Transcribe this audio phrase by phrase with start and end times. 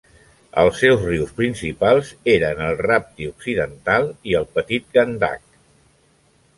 [0.61, 5.49] Els seus rius principals eren el Rapti Occidental i el Petit Gandak.